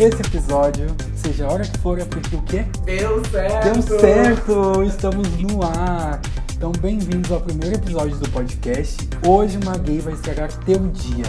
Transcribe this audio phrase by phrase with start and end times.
[0.00, 2.64] esse episódio, seja a hora que for, é porque o quê?
[2.86, 3.64] Deu certo!
[3.64, 4.82] Deu certo!
[4.82, 6.20] Estamos no ar!
[6.60, 9.08] Então, bem-vindos ao primeiro episódio do podcast.
[9.26, 11.24] Hoje uma gay vai estragar teu dia.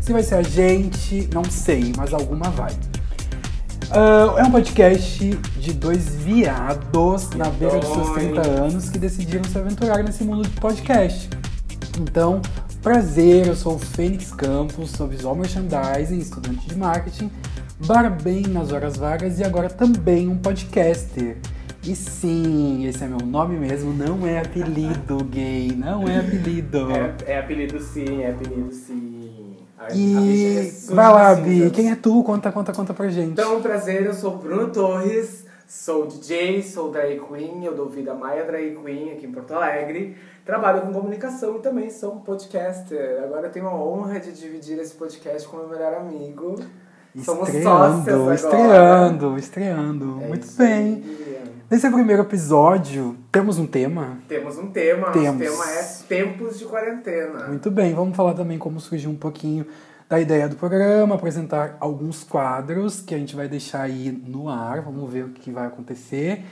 [0.00, 2.72] Se vai ser a gente, não sei, mas alguma vai.
[3.90, 9.44] Ah, é um podcast de dois viados na beira dos seus 30 anos que decidiram
[9.44, 11.28] se aventurar nesse mundo de podcast.
[12.00, 12.40] Então,
[12.80, 17.30] prazer, eu sou o Fênix Campos, sou visual merchandising, estudante de marketing,
[17.84, 21.36] barbem nas horas vagas e agora também um podcaster.
[21.82, 26.90] E sim, esse é meu nome mesmo, não é apelido gay, não é apelido.
[26.90, 29.56] É, é apelido sim, é apelido sim.
[29.78, 32.22] A- a bicha E ressurge vai lá, das Bi, quem é tu?
[32.22, 33.30] Conta, conta, conta pra gente.
[33.32, 38.14] Então, prazer, eu sou Bruno Torres, sou DJ, sou drag queen, eu dou vida a
[38.14, 40.16] Maia Drag Queen aqui em Porto Alegre.
[40.44, 43.22] Trabalho com comunicação e também sou um podcaster.
[43.24, 46.56] Agora eu tenho a honra de dividir esse podcast com meu melhor amigo.
[47.18, 50.20] Somos Estreando, estreando, estreando.
[50.22, 51.02] É Muito bem.
[51.68, 54.18] Nesse primeiro episódio, temos um tema?
[54.28, 55.26] Temos um tema, Temos.
[55.26, 57.48] nosso tema é tempos de quarentena.
[57.48, 59.66] Muito bem, vamos falar também como surgiu um pouquinho
[60.08, 64.80] da ideia do programa, apresentar alguns quadros que a gente vai deixar aí no ar,
[64.80, 66.44] vamos ver o que vai acontecer.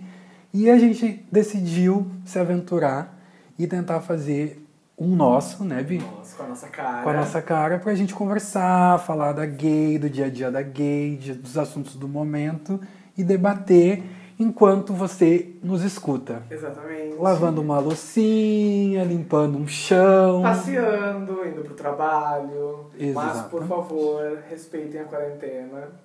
[0.53, 3.17] E a gente decidiu se aventurar
[3.57, 4.63] e tentar fazer
[4.95, 5.97] um nosso, né, Bi?
[5.97, 7.03] Nossa, com a nossa cara.
[7.03, 10.61] Com a nossa cara, pra gente conversar, falar da gay, do dia a dia da
[10.61, 12.79] gay, dos assuntos do momento
[13.17, 14.03] e debater
[14.39, 17.15] enquanto você nos escuta Exatamente.
[17.19, 20.43] lavando uma loucinha, limpando um chão.
[20.43, 22.91] Passeando, indo pro trabalho.
[22.93, 23.49] Mas, Exatamente.
[23.49, 26.02] por favor, respeitem a quarentena.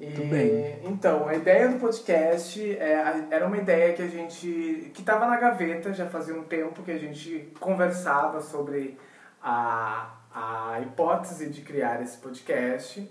[0.00, 0.80] Muito bem.
[0.84, 4.90] Então, a ideia do podcast é, era uma ideia que a gente.
[4.94, 8.98] que estava na gaveta já fazia um tempo que a gente conversava sobre
[9.42, 13.10] a, a hipótese de criar esse podcast.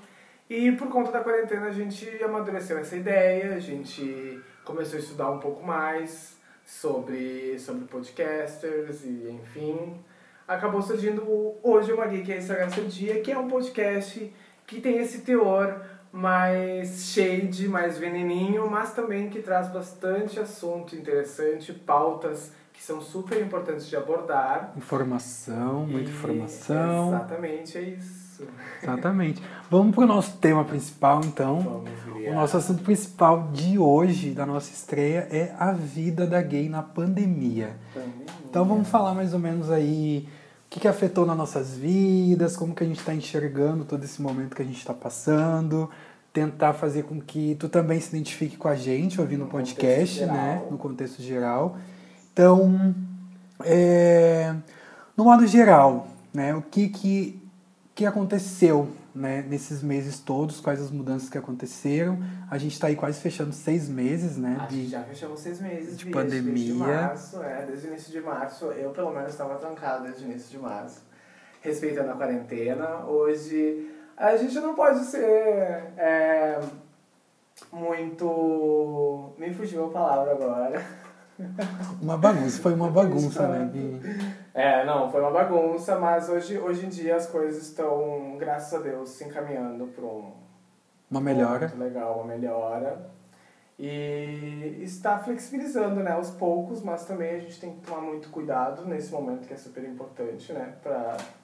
[0.50, 5.30] E por conta da quarentena a gente amadureceu essa ideia, a gente começou a estudar
[5.30, 10.04] um pouco mais sobre, sobre podcasters e enfim.
[10.48, 11.24] Acabou surgindo
[11.62, 14.34] Hoje Uma Geek é Estragar Seu Dia, que é um podcast
[14.66, 21.72] que tem esse teor mais shade, mais veneninho, mas também que traz bastante assunto interessante,
[21.74, 24.74] pautas que são super importantes de abordar.
[24.78, 27.08] Informação, muita E- informação.
[27.09, 28.30] Exatamente, é isso.
[28.82, 29.41] Exatamente.
[29.70, 31.59] Vamos pro nosso tema principal, então.
[31.59, 31.90] Vamos,
[32.26, 36.82] O nosso assunto principal de hoje, da nossa estreia, é a vida da gay na
[36.82, 37.76] pandemia.
[38.50, 40.39] Então vamos falar mais ou menos aí o
[40.70, 44.56] que, que afetou nas nossas vidas, como que a gente está enxergando todo esse momento
[44.56, 45.90] que a gente está passando,
[46.32, 50.62] tentar fazer com que tu também se identifique com a gente ouvindo o podcast, né?
[50.70, 51.78] No contexto geral.
[52.32, 52.94] Então,
[53.64, 54.54] é,
[55.18, 56.54] no modo geral, né?
[56.54, 57.42] O que que,
[57.96, 58.90] que aconteceu
[59.20, 62.18] né, nesses meses todos, quais as mudanças que aconteceram.
[62.50, 64.58] A gente está aí quase fechando seis meses, né?
[64.62, 66.54] Acho de- que já fechamos seis meses de Bia, pandemia.
[66.54, 68.66] Desde março, é, desde o início de março.
[68.66, 71.02] Eu, pelo menos, estava trancado desde o início de março.
[71.62, 73.06] respeitando a quarentena.
[73.06, 75.22] Hoje a gente não pode ser
[75.98, 76.58] é,
[77.72, 79.34] muito.
[79.38, 80.82] Me fugiu a palavra agora.
[82.02, 83.72] Uma bagunça, foi uma bagunça, né?
[84.53, 88.82] É, não, foi uma bagunça, mas hoje, hoje em dia as coisas estão, graças a
[88.84, 90.34] Deus, se encaminhando para um.
[91.09, 91.68] Uma melhora.
[91.68, 93.09] Muito legal, uma melhora.
[93.82, 98.85] E está flexibilizando, né, aos poucos, mas também a gente tem que tomar muito cuidado
[98.85, 100.74] nesse momento que é super importante, né,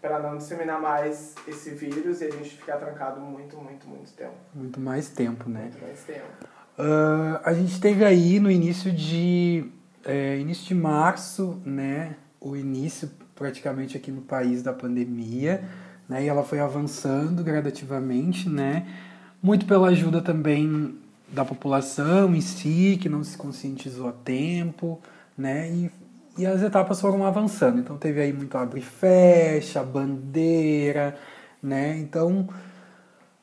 [0.01, 4.33] para não disseminar mais esse vírus e a gente ficar trancado muito, muito, muito tempo.
[4.53, 5.61] Muito mais tempo, né?
[5.61, 6.25] Muito mais tempo.
[6.77, 9.71] Uh, a gente teve aí no início de
[10.05, 15.63] é, início de março, né, o início praticamente aqui no país da pandemia,
[16.07, 18.87] né, e ela foi avançando gradativamente, né,
[19.41, 20.95] muito pela ajuda também
[21.27, 24.99] da população em si, que não se conscientizou a tempo,
[25.37, 25.69] né?
[25.69, 25.91] E,
[26.37, 27.79] e as etapas foram avançando.
[27.79, 31.15] Então teve aí muito abre e fecha, bandeira,
[31.61, 31.97] né?
[31.97, 32.47] Então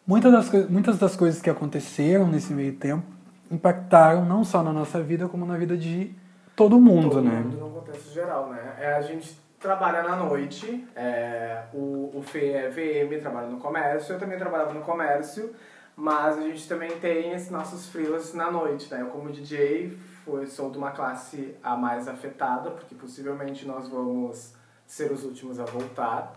[0.07, 3.05] muitas das, muitas das coisas que aconteceram nesse meio tempo
[3.51, 6.15] impactaram não só na nossa vida, como na vida de
[6.57, 7.41] todo mundo, todo né?
[7.41, 8.77] Mundo no contexto geral, né?
[8.79, 14.15] É, a gente trabalha na noite, é, o, o Fê é VM, trabalha no comércio,
[14.15, 15.55] eu também trabalhava no comércio,
[15.95, 19.03] mas a gente também tem esses nossos freelas na noite, né?
[19.03, 24.55] Eu como DJ foi, sou de uma classe a mais afetada, porque possivelmente nós vamos
[24.87, 26.35] ser os últimos a voltar.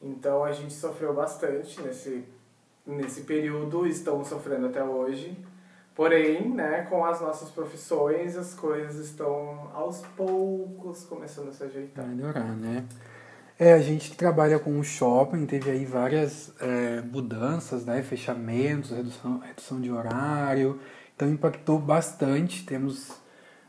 [0.00, 2.24] Então a gente sofreu bastante nesse,
[2.86, 5.36] nesse período, estamos sofrendo até hoje.
[5.98, 12.06] Porém, né, com as nossas profissões, as coisas estão aos poucos começando a se ajeitar.
[12.06, 12.84] Melhorar, né?
[13.58, 18.00] É, a gente trabalha com o shopping, teve aí várias é, mudanças, né?
[18.00, 20.78] Fechamentos, redução, redução de horário.
[21.16, 22.64] Então impactou bastante.
[22.64, 23.20] Temos,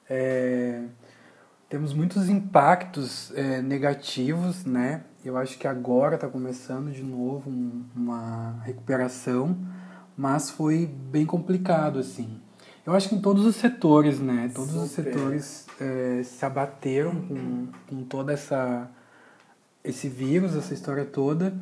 [0.07, 0.83] é,
[1.67, 5.01] temos muitos impactos é, negativos, né?
[5.25, 9.57] Eu acho que agora está começando de novo um, uma recuperação,
[10.19, 12.41] mas foi bem complicado, assim.
[12.85, 14.51] Eu acho que em todos os setores, né?
[14.53, 14.83] Todos Super.
[14.83, 18.89] os setores é, se abateram com, com toda essa
[19.81, 21.53] esse vírus, essa história toda.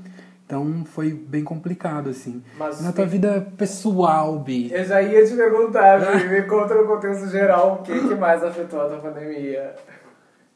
[0.43, 2.43] Então foi bem complicado, assim.
[2.57, 4.73] Mas, Na tua vida pessoal, Bi.
[4.73, 8.43] Eu já ia te perguntar, Bi, me conta no contexto geral o que, que mais
[8.43, 9.75] afetou a tua pandemia.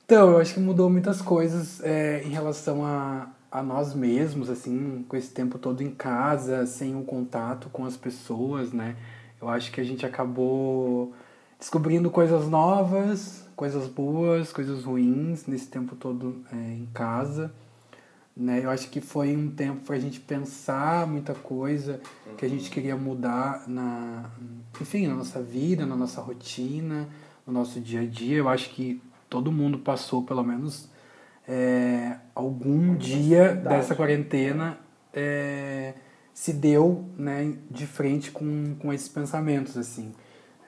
[0.04, 5.06] Então, eu acho que mudou muitas coisas é, em relação a, a nós mesmos, assim,
[5.10, 8.96] com esse tempo todo em casa, sem o contato com as pessoas, né?
[9.42, 11.14] Eu acho que a gente acabou
[11.60, 17.54] descobrindo coisas novas, coisas boas, coisas ruins nesse tempo todo é, em casa.
[18.36, 18.64] Né?
[18.64, 22.00] Eu acho que foi um tempo para a gente pensar muita coisa
[22.38, 24.30] que a gente queria mudar na,
[24.80, 27.10] enfim, na nossa vida, na nossa rotina,
[27.46, 28.38] no nosso dia a dia.
[28.38, 30.90] Eu acho que todo mundo passou pelo menos
[31.48, 34.78] é, algum dia dessa quarentena
[35.14, 35.94] é,
[36.34, 40.14] se deu né, de frente com, com esses pensamentos assim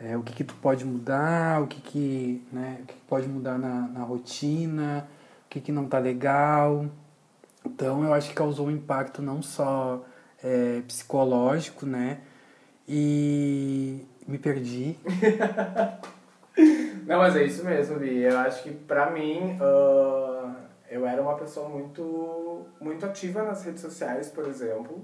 [0.03, 3.57] é, o que, que tu pode mudar, o que, que, né, o que pode mudar
[3.57, 5.07] na, na rotina,
[5.45, 6.85] o que, que não tá legal.
[7.65, 10.03] Então eu acho que causou um impacto não só
[10.43, 12.19] é, psicológico, né?
[12.87, 14.97] E me perdi.
[17.07, 18.23] não, mas é isso mesmo, Bi.
[18.23, 20.32] Eu acho que pra mim uh,
[20.93, 25.03] eu era uma pessoa muito, muito ativa nas redes sociais, por exemplo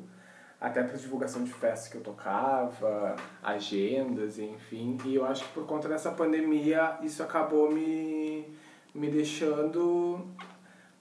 [0.60, 4.98] até para divulgação de festas que eu tocava, agendas, enfim.
[5.06, 8.46] E eu acho que por conta dessa pandemia isso acabou me,
[8.94, 10.20] me deixando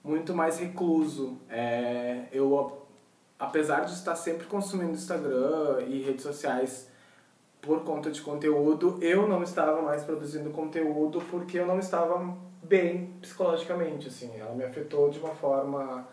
[0.03, 1.37] muito mais recluso.
[1.49, 2.85] É, eu,
[3.37, 6.87] apesar de estar sempre consumindo Instagram e redes sociais
[7.61, 13.13] por conta de conteúdo, eu não estava mais produzindo conteúdo porque eu não estava bem
[13.21, 14.37] psicologicamente, assim.
[14.39, 16.07] Ela me afetou de uma forma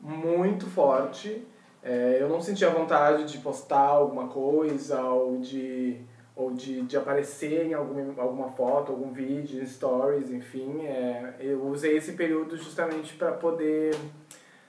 [0.00, 1.46] muito forte
[1.86, 5.96] é, eu não sentia vontade de postar alguma coisa ou de,
[6.34, 10.84] ou de, de aparecer em alguma, alguma foto, algum vídeo, stories, enfim.
[10.84, 13.94] É, eu usei esse período justamente para poder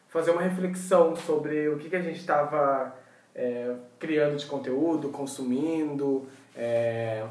[0.07, 2.93] fazer uma reflexão sobre o que, que a gente estava
[3.33, 6.27] é, criando de conteúdo, consumindo.
[6.59, 7.23] É,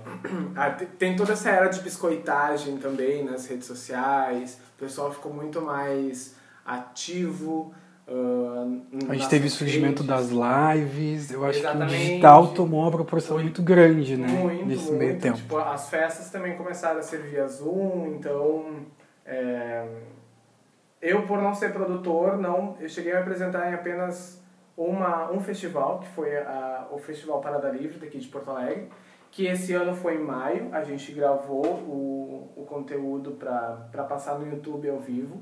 [0.99, 6.37] tem toda essa era de biscoitagem também nas redes sociais, o pessoal ficou muito mais
[6.65, 7.75] ativo.
[8.07, 11.93] Uh, a gente teve o surgimento das lives, eu acho Exatamente.
[11.93, 14.29] que o digital tomou uma proporção muito, muito grande, né?
[14.29, 14.99] Muito, nesse muito.
[14.99, 15.39] meio tempo.
[15.39, 18.87] Tipo, as festas também começaram a ser via Zoom, então
[19.25, 19.89] é,
[21.03, 24.41] eu por não ser produtor, não, eu cheguei a apresentar em apenas
[24.77, 28.89] uma, um festival, que foi a, o Festival Parada Livre daqui de Porto Alegre,
[29.31, 34.49] que esse ano foi em maio, a gente gravou o, o conteúdo para passar no
[34.51, 35.41] YouTube ao vivo.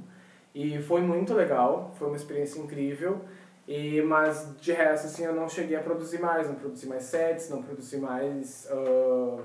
[0.55, 3.21] E foi muito legal, foi uma experiência incrível.
[3.67, 7.49] E, mas de resto, assim, eu não cheguei a produzir mais, não produzi mais sets,
[7.49, 9.43] não produzi mais uh,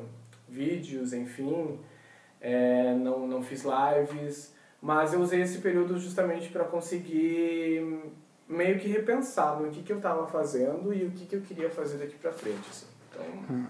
[0.47, 1.79] vídeos, enfim,
[2.41, 4.53] é, não, não fiz lives.
[4.81, 8.11] Mas eu usei esse período justamente para conseguir
[8.47, 11.69] meio que repensar no que, que eu estava fazendo e o que, que eu queria
[11.69, 12.67] fazer daqui para frente.
[12.69, 12.98] Assim.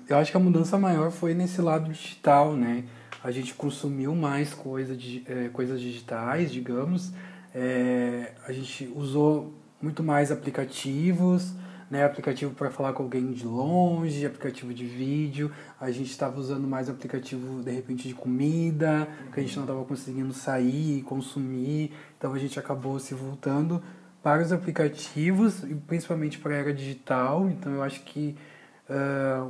[0.08, 2.84] Eu acho que a mudança maior foi nesse lado digital, né?
[3.24, 7.12] A gente consumiu mais coisa é, coisas digitais, digamos.
[7.54, 11.54] É, a gente usou muito mais aplicativos,
[11.90, 12.04] né?
[12.04, 15.52] Aplicativo para falar com alguém de longe, aplicativo de vídeo.
[15.80, 19.84] A gente estava usando mais aplicativo, de repente, de comida, que a gente não estava
[19.86, 21.92] conseguindo sair e consumir.
[22.18, 23.82] Então a gente acabou se voltando
[24.22, 27.50] para os aplicativos, e principalmente para a era digital.
[27.50, 28.36] Então eu acho que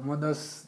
[0.03, 0.67] uma, das,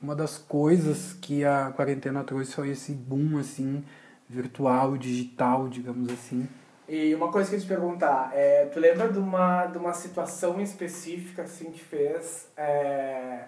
[0.00, 3.84] uma das coisas que a quarentena trouxe foi esse boom assim,
[4.28, 6.48] virtual, digital, digamos assim.
[6.88, 10.60] E uma coisa que eu te perguntar, é, tu lembra de uma, de uma situação
[10.60, 13.44] específica assim que fez é,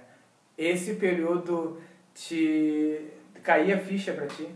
[0.56, 1.78] esse período
[2.14, 3.00] te
[3.42, 4.48] cair a ficha para ti?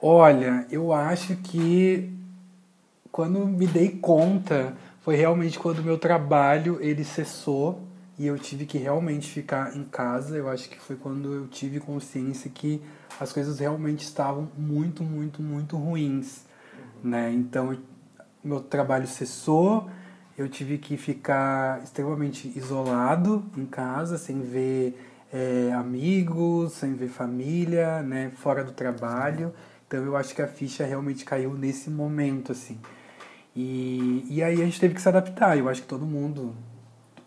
[0.00, 2.12] Olha, eu acho que
[3.10, 7.80] quando me dei conta foi realmente quando o meu trabalho ele cessou
[8.18, 10.36] e eu tive que realmente ficar em casa.
[10.36, 12.82] Eu acho que foi quando eu tive consciência que
[13.20, 16.44] as coisas realmente estavam muito, muito, muito ruins
[17.02, 17.32] né?
[17.32, 17.76] Então,
[18.42, 19.90] meu trabalho cessou,
[20.36, 24.98] eu tive que ficar extremamente isolado em casa, sem ver
[25.32, 28.30] é, amigos, sem ver família, né?
[28.36, 29.52] Fora do trabalho.
[29.86, 32.78] Então, eu acho que a ficha realmente caiu nesse momento, assim.
[33.54, 35.58] E, e aí a gente teve que se adaptar.
[35.58, 36.54] Eu acho que todo mundo,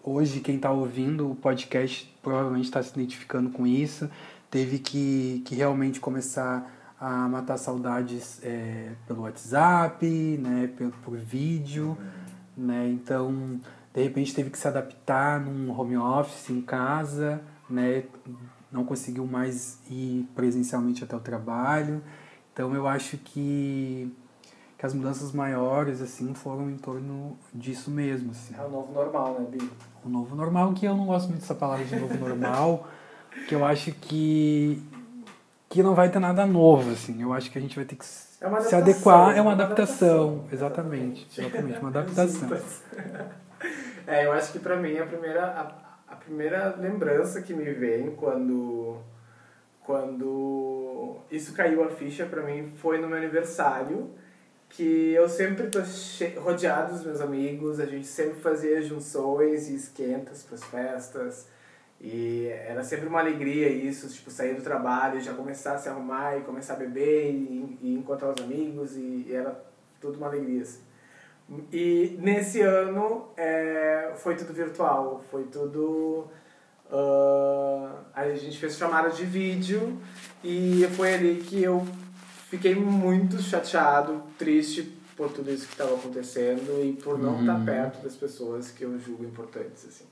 [0.05, 4.09] hoje, quem está ouvindo o podcast, provavelmente está se identificando com isso.
[4.51, 11.97] Teve que, que realmente começar a matar saudades é, pelo WhatsApp, né, por, por vídeo,
[12.55, 13.59] né, então
[13.93, 18.05] de repente teve que se adaptar num home office em casa, né,
[18.71, 22.01] não conseguiu mais ir presencialmente até o trabalho,
[22.53, 24.11] então eu acho que
[24.77, 28.53] que as mudanças maiores assim foram em torno disso mesmo assim.
[28.57, 29.69] É o novo normal, né, Bi?
[30.05, 32.87] O novo normal que eu não gosto muito dessa palavra de novo normal,
[33.47, 34.79] que eu acho que
[35.67, 37.21] que não vai ter nada novo, assim.
[37.21, 39.35] Eu acho que a gente vai ter que é se adequar.
[39.35, 40.47] É uma, adaptação, adaptação.
[40.51, 42.49] Exatamente, exatamente, uma adaptação.
[44.05, 48.11] é, eu acho que para mim a primeira, a, a primeira lembrança que me vem
[48.11, 49.01] quando
[49.81, 54.09] quando isso caiu a ficha para mim foi no meu aniversário
[54.69, 55.79] que eu sempre tô
[56.41, 61.47] rodeado dos meus amigos a gente sempre fazia junções e esquentas para as festas
[61.99, 66.37] e era sempre uma alegria isso, tipo, sair do trabalho, já começar a se arrumar
[66.37, 69.59] e começar a beber e, e encontrar os amigos e, e, era
[70.01, 70.61] tudo uma alegria.
[70.61, 70.81] Assim.
[71.71, 76.27] E nesse ano é, foi tudo virtual, foi tudo...
[76.91, 79.99] Uh, a gente fez chamada de vídeo
[80.43, 81.83] e foi ali que eu
[82.49, 87.65] fiquei muito chateado, triste por tudo isso que estava acontecendo e por não estar uhum.
[87.65, 90.05] perto das pessoas que eu julgo importantes, assim.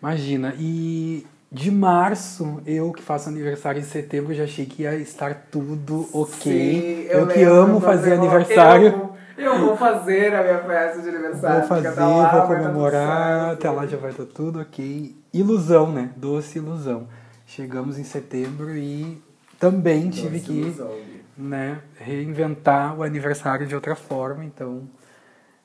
[0.00, 5.48] Imagina, e de março, eu que faço aniversário em setembro, já achei que ia estar
[5.50, 6.52] tudo ok.
[6.52, 9.10] Sim, eu, eu que amo fazer aniversário.
[9.36, 11.58] Eu, eu, vou fazer a minha festa de aniversário.
[11.58, 15.16] Vou fazer, lá, vou comemorar, até lá já vai estar tudo ok.
[15.34, 16.10] Ilusão, né?
[16.16, 17.08] Doce ilusão.
[17.46, 19.20] Chegamos em setembro e
[19.58, 20.92] também Doce tive que ilusão,
[21.40, 24.88] né, reinventar o aniversário de outra forma, então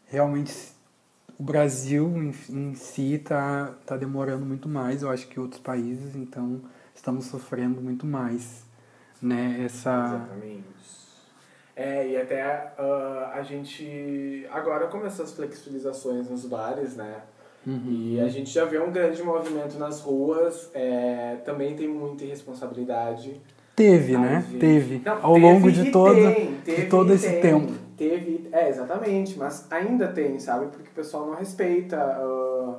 [0.05, 0.53] realmente
[1.37, 6.15] o Brasil em, em si está tá demorando muito mais, eu acho que outros países,
[6.15, 6.61] então
[6.93, 8.63] estamos sofrendo muito mais,
[9.21, 9.61] né?
[9.65, 10.15] Essa...
[10.15, 10.75] Exatamente.
[11.75, 17.21] É, e até uh, a gente agora começou as flexibilizações nos bares, né?
[17.67, 18.13] Uhum.
[18.13, 23.41] E a gente já vê um grande movimento nas ruas, é, também tem muita irresponsabilidade.
[23.75, 24.45] Teve, né?
[24.59, 25.01] Teve.
[25.03, 27.41] Não, Ao teve longo de todo, tem, de todo esse tem.
[27.41, 27.73] tempo.
[27.97, 30.67] Teve, é, exatamente, mas ainda tem, sabe?
[30.67, 32.77] Porque o pessoal não respeita uh,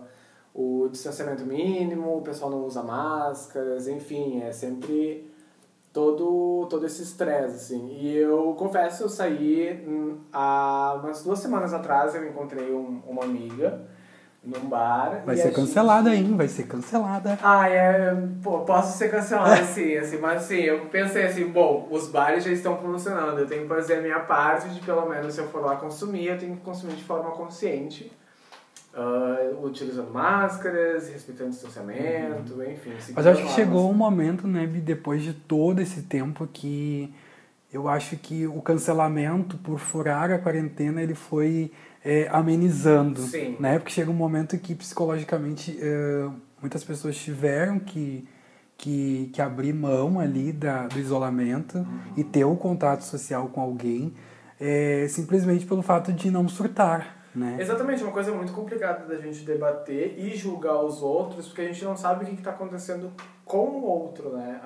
[0.55, 5.31] o distanciamento mínimo, o pessoal não usa máscaras, enfim, é sempre
[5.93, 7.89] todo, todo esse estresse, assim.
[7.99, 13.25] E eu confesso, eu saí hum, há umas duas semanas atrás, eu encontrei um, uma
[13.25, 13.87] amiga
[14.47, 15.23] num bar.
[15.27, 16.31] Vai ser cancelada gente...
[16.31, 16.37] hein?
[16.37, 17.39] Vai ser cancelada.
[17.43, 18.15] Ah, é.
[18.43, 22.53] Pô, posso ser cancelada sim, assim, mas assim, eu pensei assim, bom, os bares já
[22.53, 25.63] estão funcionando, eu tenho que fazer a minha parte de pelo menos se eu for
[25.63, 28.13] lá consumir, eu tenho que consumir de forma consciente.
[28.95, 32.63] Uh, utilizando máscaras, respeitando o distanciamento, uhum.
[32.63, 32.95] enfim.
[33.15, 37.15] Mas acho que chegou um momento, né, depois de todo esse tempo que
[37.71, 41.71] eu acho que o cancelamento por furar a quarentena ele foi
[42.07, 43.57] é, amenizando, Sim.
[43.59, 43.81] né?
[43.81, 46.29] Porque chega um momento que psicologicamente é,
[46.61, 48.27] muitas pessoas tiveram que,
[48.79, 51.85] que, que abrir mão ali da, do isolamento
[52.17, 54.15] e ter o contato social com alguém
[54.61, 57.57] é, simplesmente pelo fato de não surtar, né?
[57.59, 61.85] Exatamente, uma coisa muito complicada da gente debater e julgar os outros, porque a gente
[61.85, 63.13] não sabe o que está acontecendo
[63.45, 64.61] com o outro, né?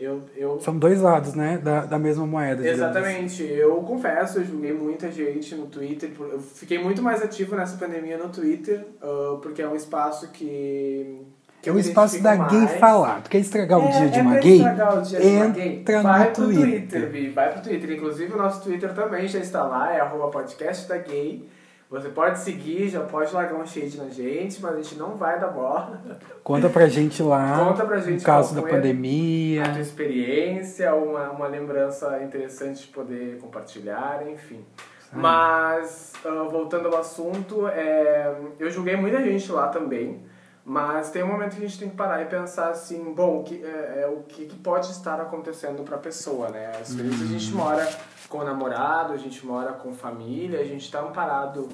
[0.00, 2.62] Eu, eu São dois lados, né, da, da mesma moeda.
[2.62, 2.70] assim.
[2.70, 3.42] Exatamente.
[3.44, 6.10] Eu confesso, eu julguei muita gente no Twitter.
[6.18, 11.16] Eu fiquei muito mais ativo nessa pandemia no Twitter, ah, porque é um espaço que.
[11.60, 12.80] que É o me espaço da identifico gay mais.
[12.80, 13.20] falar.
[13.22, 14.56] Tu quer estragar o É, dia de é uma pra gay?
[14.56, 15.76] estragar o dia de uma gay.
[15.80, 16.64] Entra vai no pro Twitter.
[16.70, 17.90] Twitter, Vi, vai pro Twitter.
[17.92, 21.46] Inclusive o nosso Twitter também já está lá, é podcast da gay.
[21.90, 25.40] Você pode seguir, já pode largar um shade na gente, mas a gente não vai
[25.40, 26.00] dar bola.
[26.44, 27.66] Conta pra gente lá.
[27.66, 29.64] Conta pra gente O caso da pandemia.
[29.64, 34.64] a tua experiência, uma, uma lembrança interessante de poder compartilhar, enfim.
[35.12, 40.22] Mas, ah, voltando ao assunto, é, eu julguei muita gente lá também,
[40.64, 43.42] mas tem um momento que a gente tem que parar e pensar assim, bom, o
[43.42, 46.70] que, é, é o que, que pode estar acontecendo para a pessoa, né?
[46.80, 47.88] Às vezes a gente mora
[48.30, 51.68] com o namorado, a gente mora com família, a gente está amparado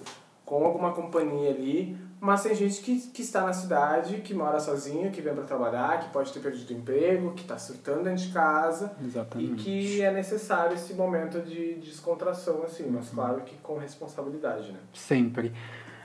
[0.45, 5.11] com alguma companhia ali, mas tem gente que, que está na cidade, que mora sozinho,
[5.11, 8.33] que vem para trabalhar, que pode ter perdido o emprego, que está surtando dentro de
[8.33, 9.63] casa e Exatamente.
[9.63, 14.79] que é necessário esse momento de descontração, assim, mas claro que com responsabilidade, né?
[14.95, 15.53] Sempre.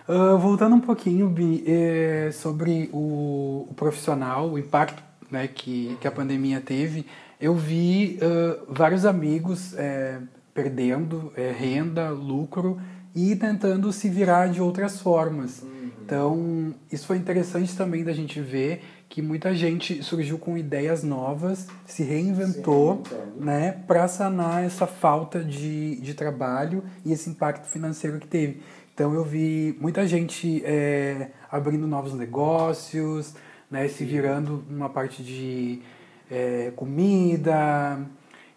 [0.06, 6.08] Ah, voltando um pouquinho, Bi, eh, sobre o, o profissional, o impacto né, que, que
[6.08, 7.06] a pandemia teve,
[7.40, 10.20] eu vi ah, vários amigos eh,
[10.54, 12.80] perdendo eh, renda, lucro
[13.14, 15.64] e tentando se virar de outras formas.
[16.04, 21.68] Então, isso foi interessante também da gente ver que muita gente surgiu com ideias novas,
[21.86, 28.20] se reinventou, Se né, para sanar essa falta de, de trabalho e esse impacto financeiro
[28.20, 28.62] que teve.
[28.94, 33.34] Então eu vi muita gente é, abrindo novos negócios,
[33.70, 35.82] né, se virando numa parte de
[36.30, 38.00] é, comida,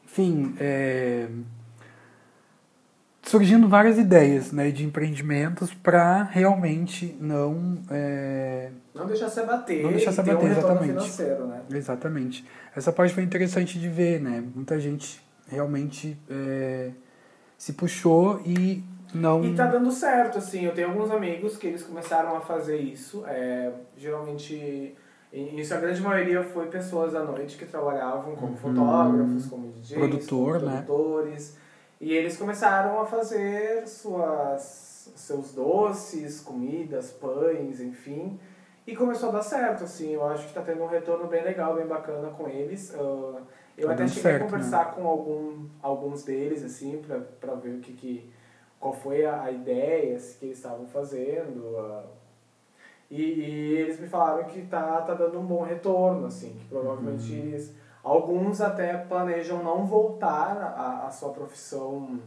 [0.04, 1.28] enfim, é,
[3.26, 9.90] surgindo várias ideias né, de empreendimentos para realmente não é, Não deixar se abater Não
[9.90, 11.22] deixar se ter abater, um exatamente.
[11.22, 11.60] né?
[11.72, 12.44] Exatamente.
[12.76, 14.44] Essa parte foi interessante de ver, né?
[14.54, 16.90] Muita gente realmente é,
[17.56, 18.82] se puxou e
[19.14, 19.44] não.
[19.44, 20.64] E tá dando certo, assim.
[20.64, 23.22] Eu tenho alguns amigos que eles começaram a fazer isso.
[23.28, 24.92] É, geralmente,
[25.32, 29.98] em sua grande maioria, foi pessoas à noite que trabalhavam como fotógrafos, como DJs, Uhum.
[30.08, 30.84] Produtor, como né?
[32.04, 38.38] E eles começaram a fazer suas, seus doces, comidas, pães, enfim.
[38.86, 40.12] E começou a dar certo, assim.
[40.12, 42.92] Eu acho que tá tendo um retorno bem legal, bem bacana com eles.
[42.94, 43.40] Ah,
[43.78, 47.76] eu Tá até cheguei certo, a conversar com algum, alguns deles, assim, pra, pra ver
[47.76, 48.30] o que, que
[48.78, 51.74] qual foi a, a ideia que eles estavam fazendo.
[51.78, 52.04] ah,
[53.10, 57.32] e, e eles me falaram que tá, tá dando um bom retorno, assim, que provavelmente
[57.32, 57.38] Uhum.
[57.38, 62.20] eles, alguns até planejam não voltar à, à sua profissão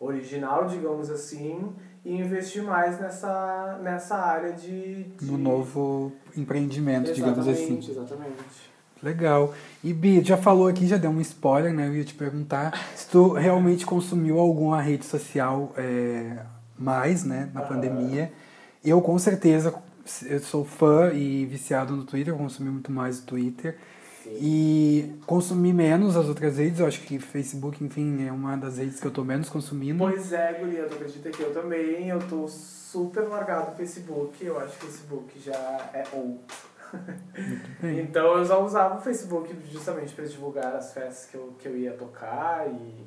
[0.00, 1.72] original, digamos assim,
[2.04, 5.24] e investir mais nessa, nessa área de, de...
[5.24, 7.78] No novo empreendimento, digamos assim.
[7.78, 8.72] Exatamente, exatamente.
[9.02, 9.52] Legal.
[9.82, 11.88] E Bia, já falou aqui, já deu um spoiler, né?
[11.88, 16.38] Eu ia te perguntar se tu realmente consumiu alguma rede social é,
[16.78, 17.68] mais, né, na Aham.
[17.68, 18.32] pandemia.
[18.84, 19.74] Eu, com certeza,
[20.24, 23.76] eu sou fã e viciado no Twitter, eu consumi muito mais o Twitter.
[24.40, 29.00] E consumi menos as outras redes, eu acho que Facebook, enfim, é uma das redes
[29.00, 29.98] que eu tô menos consumindo.
[29.98, 34.58] Pois é, Guria, tu acredita que eu também, eu tô super largado no Facebook, eu
[34.58, 35.52] acho que o Facebook já
[35.92, 36.40] é old.
[37.80, 38.00] bem.
[38.00, 41.76] Então eu só usava o Facebook justamente para divulgar as festas que eu, que eu
[41.76, 43.04] ia tocar e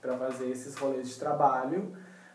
[0.00, 1.92] para fazer esses rolês de trabalho.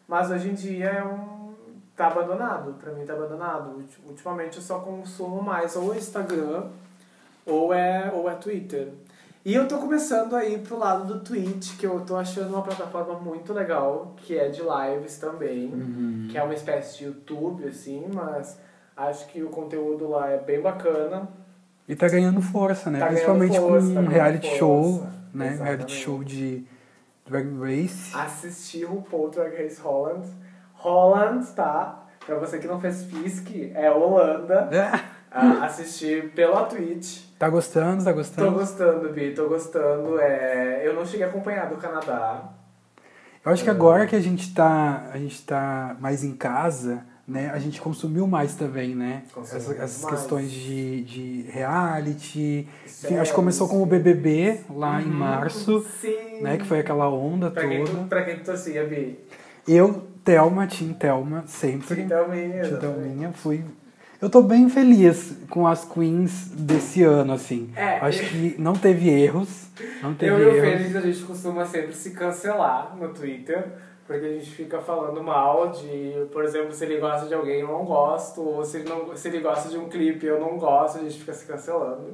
[0.08, 1.54] Mas hoje em dia é um.
[1.96, 3.78] tá abandonado, pra mim tá abandonado.
[3.78, 6.70] Ulti- Ultimamente eu só consumo mais ou Instagram
[7.46, 8.90] ou é, ou é Twitter.
[9.46, 12.62] E eu tô começando a ir pro lado do Twitch, que eu tô achando uma
[12.62, 16.28] plataforma muito legal, que é de lives também Uhum.
[16.32, 18.58] que é uma espécie de YouTube, assim, mas
[18.96, 21.28] acho que o conteúdo lá é bem bacana.
[21.90, 23.00] E tá ganhando força, né?
[23.00, 24.60] Tá Principalmente força, com um reality força.
[24.60, 25.58] show, né?
[25.60, 26.64] Um reality show de
[27.28, 28.16] Drag Race.
[28.16, 30.26] Assistir o Paul Drag Race Holland.
[30.76, 32.06] Holland, tá?
[32.26, 34.70] Pra você que não fez FISC, é Holanda.
[35.30, 37.24] Ah, assistir pela Twitch.
[37.44, 38.06] Tá gostando?
[38.06, 38.52] Tá Tô gostando?
[38.54, 40.18] gostando, Bi, tô gostando.
[40.18, 40.82] É...
[40.88, 42.42] Eu não cheguei a acompanhar do Canadá.
[43.46, 47.52] Eu acho que agora que a gente tá, a gente tá mais em casa, né,
[47.54, 49.24] a gente consumiu mais também, né?
[49.38, 52.66] Essas, questões de, de reality.
[52.86, 55.12] Enfim, acho que começou com o BBB lá em Uhum.
[55.14, 56.40] março, Sim.
[56.42, 56.56] né?
[56.56, 58.04] Que foi aquela onda Pra quem, toda.
[58.06, 59.20] pra quem tu torcia, Bi?
[59.68, 62.04] Eu, Thelma, Tim Thelma, sempre.
[62.04, 62.62] Então, minha.
[62.64, 62.78] Tim.
[62.78, 63.66] Thelminha, fui.
[64.24, 67.70] Eu tô bem feliz com as queens desse ano, assim.
[67.76, 69.68] É, Acho eu- que não teve erros.
[70.02, 70.70] Não teve Eu e o erros.
[70.84, 73.66] Fênix, a gente costuma sempre se cancelar no Twitter,
[74.08, 77.68] porque a gente fica falando mal de, por exemplo, se ele gosta de alguém, eu
[77.68, 81.00] não gosto, ou se ele, não, se ele gosta de um clipe, eu não gosto,
[81.00, 82.14] a gente fica se cancelando.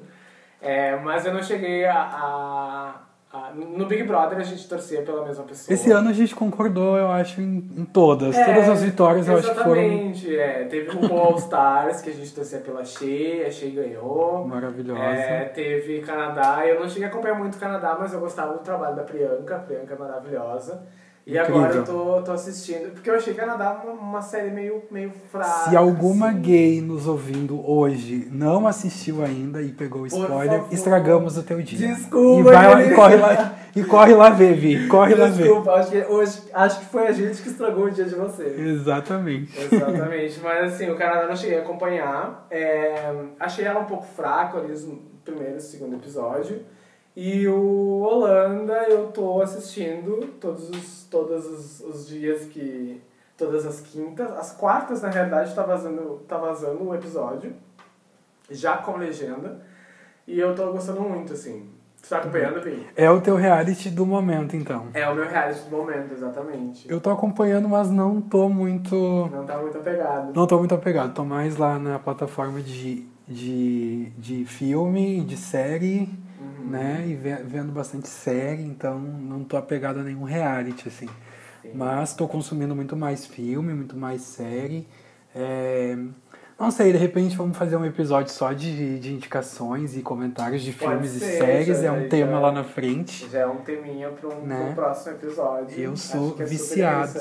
[0.59, 5.23] É, mas eu não cheguei a, a- a- No Big Brother a gente torcia pela
[5.25, 5.73] mesma pessoa.
[5.73, 8.35] Esse ano a gente concordou, eu acho, em, em todas.
[8.35, 10.63] É, Todas as vitórias eu acho que foram Exatamente, é.
[10.65, 14.47] Teve o All Stars, que a gente torcia pela Shea, a Shea ganhou.
[14.47, 15.03] maravilhosas.
[15.19, 18.59] É, teve Canadá, eu não cheguei a acompanhar muito o Canadá, mas eu gostava do
[18.59, 20.83] trabalho da Priyanka, a Priyanka é maravilhosa.
[21.25, 21.55] E Incrível.
[21.57, 25.69] agora eu tô, tô assistindo, porque eu achei Canadá uma, uma série meio, meio fraca.
[25.69, 26.41] Se alguma assim.
[26.41, 31.87] gay nos ouvindo hoje não assistiu ainda e pegou spoiler, estragamos o teu dia.
[31.87, 34.87] Desculpa, E, vai lá, e, corre lá, e corre lá ver, Vi.
[34.87, 35.43] Corre lá ver.
[35.43, 38.59] Desculpa, acho que, hoje, acho que foi a gente que estragou o dia de vocês.
[38.59, 39.59] Exatamente.
[39.71, 42.47] Exatamente, mas assim, o Canadá eu não cheguei a acompanhar.
[42.49, 46.61] É, achei ela um pouco fraca ali no primeiro e segundo episódio.
[47.21, 53.01] E o Holanda eu tô assistindo todos os, todos os, os dias que.
[53.35, 54.31] Todas as quintas.
[54.31, 57.51] As quartas, na realidade, tá vazando, tá vazando um episódio.
[58.49, 59.59] Já com legenda.
[60.25, 61.69] E eu tô gostando muito, assim.
[62.01, 62.87] Tu tá acompanhando, Pi?
[62.95, 64.87] É o teu reality do momento, então.
[64.93, 66.89] É o meu reality do momento, exatamente.
[66.89, 68.95] Eu tô acompanhando, mas não tô muito.
[69.29, 70.33] Não tá muito apegado.
[70.33, 71.13] Não tô muito apegado.
[71.13, 76.28] Tô mais lá na plataforma de, de, de filme, de série, Uhum.
[76.69, 77.05] Né?
[77.07, 81.07] E ve- vendo bastante série, então não tô apegado a nenhum reality, assim.
[81.61, 81.71] Sim.
[81.73, 84.87] Mas tô consumindo muito mais filme, muito mais série.
[85.35, 85.97] É,
[86.59, 90.73] Não sei, de repente vamos fazer um episódio só de, de indicações e comentários de
[90.73, 91.67] Pode filmes e ser, séries.
[91.79, 93.29] já- É um já- tema lá na frente.
[93.29, 94.65] Já é um teminha para um, Né?
[94.65, 95.79] pro próximo episódio.
[95.79, 97.17] Eu sou que é viciado.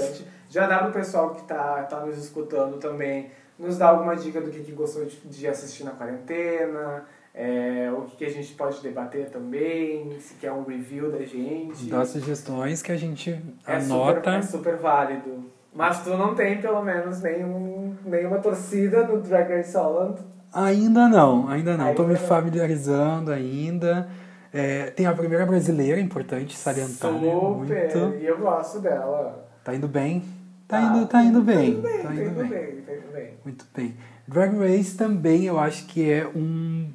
[0.50, 4.50] Já dá pro pessoal que tá, tá nos escutando também nos dar alguma dica do
[4.50, 9.30] que, que gostou de, de assistir na quarentena, é, o que, a gente pode debater
[9.30, 11.86] também, se quer um review da gente.
[11.88, 14.20] Dá sugestões que a gente é anota.
[14.20, 15.44] Super, é super válido.
[15.74, 20.20] Mas tu não tem, pelo menos, nenhum, nenhuma torcida no Drag Race Holland.
[20.52, 21.94] Ainda não, ainda não.
[21.94, 24.08] Tô Ainda me familiarizando ainda.
[24.52, 27.12] É, tem a primeira brasileira, importante salientar?
[27.12, 27.56] Super!
[27.56, 28.16] Muito.
[28.20, 29.46] E eu gosto dela.
[29.62, 30.24] Tá indo bem?
[30.66, 31.56] Tá indo, tá indo bem.
[31.56, 32.48] Tá indo bem, Tá tá indo indo bem.
[32.48, 33.34] bem, tá indo bem.
[33.44, 33.96] Muito bem.
[34.26, 36.90] Drag Race também eu acho que é um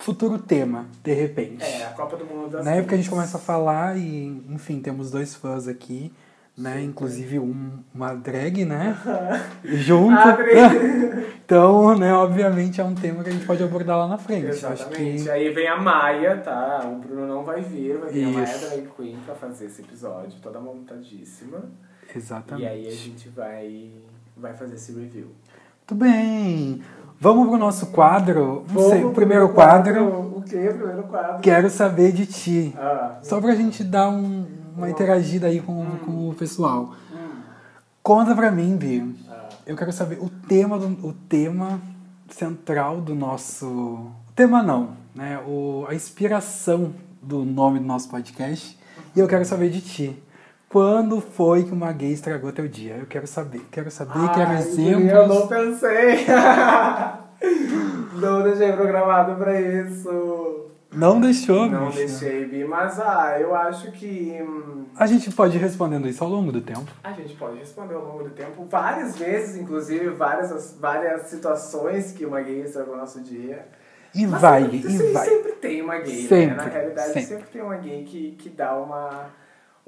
[0.00, 1.62] futuro tema, de repente.
[1.62, 4.80] É, a Copa do Mundo das Na época a gente começa a falar e, enfim,
[4.80, 6.12] temos dois fãs aqui,
[6.56, 6.82] né?
[6.82, 8.96] Inclusive um, uma drag, né?
[9.64, 10.18] Junto.
[10.18, 10.50] Abre!
[11.50, 14.46] Então, né, obviamente é um tema que a gente pode abordar lá na frente.
[14.50, 15.24] Acho Exatamente.
[15.24, 16.80] que Aí vem a Maia, tá?
[16.84, 18.68] O Bruno não vai vir, vai vir a Maia Isso.
[18.68, 21.64] Drag Queen pra fazer esse episódio, toda montadíssima.
[22.14, 22.64] Exatamente.
[22.64, 23.90] E aí a gente vai,
[24.36, 25.32] vai fazer esse review.
[25.90, 26.82] Muito bem.
[27.20, 28.64] Vamos pro nosso quadro.
[28.72, 30.38] Não sei, o primeiro quadro.
[30.38, 30.56] O que?
[30.56, 31.40] O primeiro quadro?
[31.40, 32.74] Quero saber de ti.
[32.78, 36.94] Ah, Só pra gente dar um- uma interagida aí com, com o pessoal.
[37.12, 37.40] hum,
[38.02, 39.14] Conta pra mim, Bi.
[39.30, 39.48] ah.
[39.66, 41.78] Eu quero saber o tema, do, o tema
[42.30, 43.66] central do nosso.
[43.66, 45.38] O tema não, né?
[45.46, 48.78] O, a inspiração do nome do nosso podcast.
[49.14, 50.22] E eu quero saber de ti.
[50.70, 52.94] Quando foi que uma gay estragou teu dia?
[52.96, 53.60] Eu quero saber.
[53.72, 55.10] Quero saber, quero Ai, exemplos.
[55.10, 56.26] Eu não pensei.
[58.14, 60.66] não deixei programado pra isso.
[60.92, 61.98] Não deixou, Não bicha.
[61.98, 62.64] deixei, Bi.
[62.64, 64.38] Mas, ah, eu acho que...
[64.40, 66.86] hum, A gente pode ir respondendo isso ao longo do tempo.
[67.02, 72.24] A gente pode responder ao longo do tempo, várias vezes, inclusive, várias, várias situações que
[72.24, 73.66] uma gay estragou no nosso dia.
[74.14, 75.28] E Mas vai, sempre, e sempre, vai.
[75.28, 76.28] sempre tem uma gay, né?
[76.28, 77.22] Sempre, Na realidade, sempre.
[77.26, 77.44] sempre.
[77.52, 79.26] tem uma gay que, que dá uma,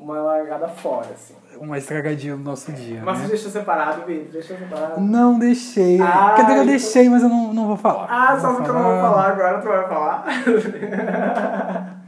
[0.03, 1.35] uma largada fora, assim.
[1.61, 3.29] Uma estragadinha no nosso dia, Mas você né?
[3.29, 4.33] deixou separado, Vitor?
[4.33, 5.01] Deixou separado?
[5.01, 6.01] Não deixei.
[6.01, 8.07] Ai, Quer dizer, eu então- deixei, mas eu não, não vou falar.
[8.11, 10.25] Ah, Não só porque eu não vou falar agora, tu vai falar?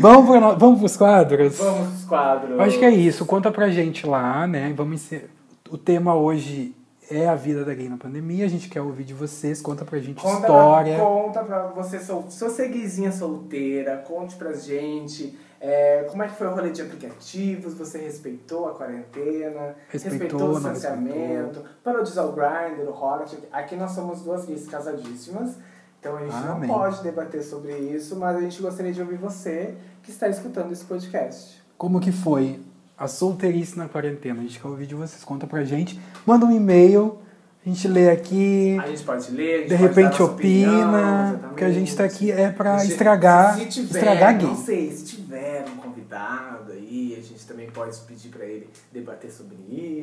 [0.00, 1.58] Vamos, no- vamos pros quadros?
[1.58, 2.60] Vamos pros quadros.
[2.60, 3.26] Acho que é isso.
[3.26, 4.72] Conta pra gente lá, né?
[4.76, 5.28] Vamos encer...
[5.68, 6.74] O tema hoje
[7.10, 8.44] é a vida da gay na pandemia.
[8.44, 9.60] A gente quer ouvir de vocês.
[9.60, 10.94] Conta pra gente Conta história.
[10.94, 16.28] Pra, conta pra você, se você é gayzinha solteira, conte pra gente é, como é
[16.28, 22.02] que foi o rolê de aplicativos, você respeitou a quarentena, Respeitou, o não distanciamento, parou
[22.02, 23.38] de usar o Grindr, o Hornet.
[23.50, 25.56] Aqui nós somos duas gays casadíssimas,
[25.98, 26.68] então a gente Amém.
[26.68, 30.70] não pode debater sobre isso, mas a gente gostaria de ouvir você que está escutando
[30.70, 31.62] esse podcast.
[31.78, 32.60] Como que foi
[32.98, 34.40] a solteirice na quarentena?
[34.40, 35.24] A gente quer ouvir de vocês.
[35.24, 35.98] Conta pra gente.
[36.26, 37.20] Manda um e-mail.
[37.64, 41.48] A gente lê aqui, A gente pode ler, gente de pode repente opinião, opina, exatamente.
[41.48, 44.46] porque a gente tá aqui é pra Se- estragar, se tiver, estragar gay.
[44.48, 49.30] Não sei, se tiver um convidado aí, a gente também pode pedir pra ele debater
[49.30, 49.56] sobre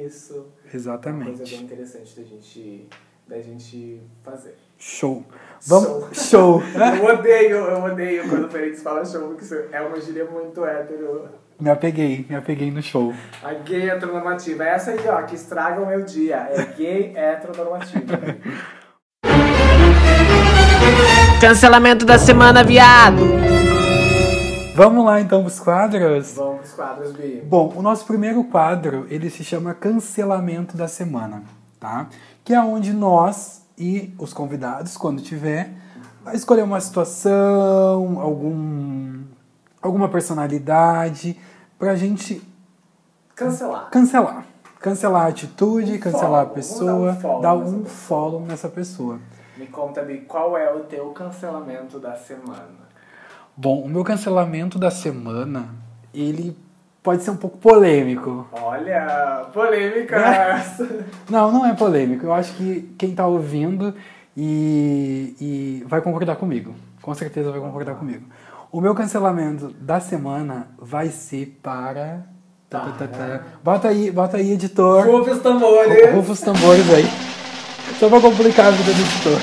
[0.03, 0.33] isso.
[0.33, 1.51] Uma coisa Exatamente.
[1.55, 2.87] bem interessante da gente,
[3.27, 4.55] da gente fazer.
[4.79, 5.23] Show.
[5.67, 6.63] Vamos, show.
[6.97, 11.29] Eu odeio, eu odeio quando o Félix fala show, porque é uma gíria muito hétero.
[11.61, 13.13] Me apeguei, me apeguei no show.
[13.43, 14.63] A gay heteronormativa.
[14.63, 16.49] Essa aí, ó, que estraga o meu dia.
[16.51, 18.17] É gay heteronormativa.
[21.39, 23.21] Cancelamento da semana, viado.
[24.75, 26.33] Vamos lá então pros quadros?
[26.33, 27.43] Vamos pros quadros, Bi.
[27.45, 31.43] Bom, o nosso primeiro quadro, ele se chama Cancelamento da Semana,
[31.79, 32.07] tá?
[32.43, 35.69] Que é onde nós e os convidados, quando tiver,
[36.23, 39.21] vai escolher uma situação, algum,
[39.79, 41.37] alguma personalidade,
[41.81, 42.41] pra gente
[43.35, 43.89] Cancelar.
[43.89, 44.45] cancelar.
[44.79, 46.55] Cancelar a atitude, cancelar a follow.
[46.55, 47.97] pessoa, Vamos dar um follow dar nessa um pessoa.
[48.07, 49.19] follow nessa pessoa.
[49.57, 52.81] Me conta, Bi, qual é o teu cancelamento da semana?
[53.57, 55.69] Bom, o meu cancelamento da semana,
[56.13, 56.55] ele
[57.03, 58.47] pode ser um pouco polêmico.
[58.51, 60.51] Olha, polêmica É.
[60.51, 60.87] essa.
[61.29, 62.25] Não, não é polêmico.
[62.25, 63.93] Eu acho que quem tá ouvindo
[64.37, 66.73] e, e vai concordar comigo.
[67.01, 68.23] Com certeza vai concordar comigo.
[68.71, 72.25] O meu cancelamento da semana vai ser para.
[72.69, 73.43] Tá, tá, tá, tá.
[73.61, 75.05] Bota aí, bota aí, editor.
[75.05, 76.13] Rufa os tambores.
[76.13, 77.03] Rufa os tambores aí.
[77.99, 79.41] Só pra complicar a vida do editor.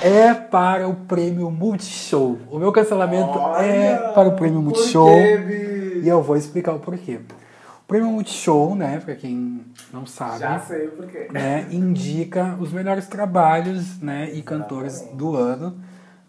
[0.00, 2.38] É para o prêmio Multishow.
[2.50, 5.08] O meu cancelamento é Olha, para o prêmio Multishow.
[5.08, 6.00] quê?
[6.04, 7.16] E eu vou explicar o porquê.
[7.16, 9.62] O prêmio Multishow, né, pra quem
[9.92, 11.26] não sabe, Já sei o porquê.
[11.32, 15.76] né, indica os melhores trabalhos, né, e cantores do ano,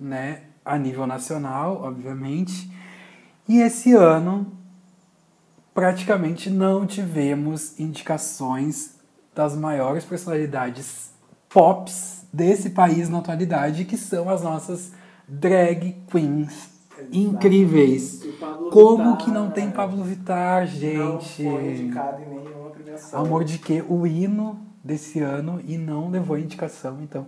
[0.01, 2.71] né, a nível nacional, obviamente.
[3.47, 4.51] E esse ano
[5.73, 8.95] praticamente não tivemos indicações
[9.33, 11.11] das maiores personalidades
[11.47, 14.91] pops desse país na atualidade, que são as nossas
[15.27, 16.69] drag queens
[17.11, 18.21] incríveis.
[18.71, 21.43] Como Vittar, que não tem Pablo Vittar, Não gente?
[21.43, 23.21] foi indicado em nenhuma premiação.
[23.21, 27.27] Amor de que o hino desse ano e não levou indicação, então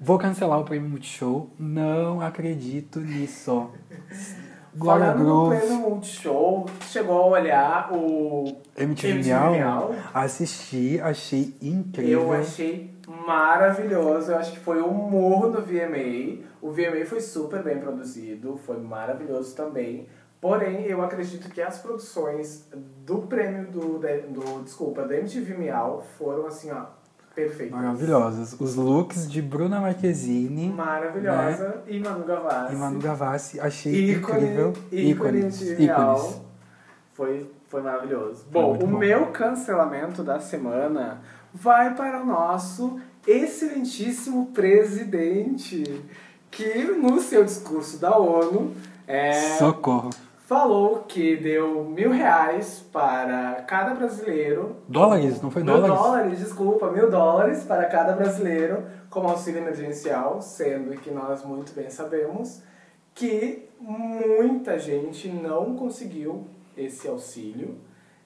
[0.00, 1.50] vou cancelar o prêmio Multishow.
[1.58, 3.70] Não acredito nisso.
[4.76, 8.44] Glória Falando no prêmio Multishow, chegou a olhar o
[8.76, 9.94] MTV MTV Miau, Miau.
[10.12, 12.24] assisti, achei incrível.
[12.24, 12.94] Eu achei
[13.26, 14.32] maravilhoso.
[14.32, 16.44] Eu acho que foi o morro do VMA.
[16.60, 20.06] O VMA foi super bem produzido, foi maravilhoso também.
[20.42, 22.68] Porém, eu acredito que as produções
[23.04, 26.84] do prêmio do, do desculpa, do MTV Miau foram assim, ó,
[27.36, 27.76] perfeitas.
[27.78, 28.56] Maravilhosas.
[28.58, 31.82] Os looks de Bruna Marquezine Maravilhosa.
[31.86, 32.74] E Manu Gavassi.
[32.74, 34.72] e Manu Gavassi, achei ícone, incrível.
[34.90, 35.38] ícone.
[35.42, 36.16] MTV Miau.
[36.16, 36.40] ícones.
[37.12, 38.44] Foi, foi maravilhoso.
[38.50, 38.98] Foi bom, o bom.
[38.98, 41.20] meu cancelamento da semana
[41.52, 46.04] vai para o nosso excelentíssimo presidente,
[46.50, 48.72] que no seu discurso da ONU
[49.06, 50.10] é, Socorro.
[50.46, 54.76] Falou que deu mil reais para cada brasileiro.
[54.88, 55.42] Dólares?
[55.42, 55.96] Não foi mil dólares?
[55.96, 61.90] dólares, desculpa, mil dólares para cada brasileiro como auxílio emergencial, sendo que nós muito bem
[61.90, 62.62] sabemos
[63.12, 67.78] que muita gente não conseguiu esse auxílio.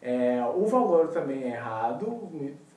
[0.03, 2.29] É, o valor também é errado.